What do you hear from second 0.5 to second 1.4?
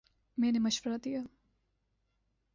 نے مشورہ دیا